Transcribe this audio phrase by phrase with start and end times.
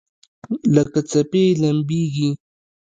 [0.75, 2.29] لکه څپې لمبیږي